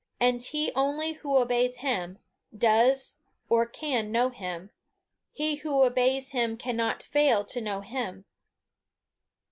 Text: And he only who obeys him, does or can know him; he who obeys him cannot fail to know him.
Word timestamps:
And 0.19 0.41
he 0.41 0.71
only 0.73 1.13
who 1.13 1.37
obeys 1.37 1.77
him, 1.77 2.17
does 2.57 3.17
or 3.49 3.67
can 3.67 4.11
know 4.11 4.29
him; 4.31 4.71
he 5.31 5.57
who 5.57 5.83
obeys 5.83 6.31
him 6.31 6.57
cannot 6.57 7.03
fail 7.03 7.45
to 7.45 7.61
know 7.61 7.81
him. 7.81 8.25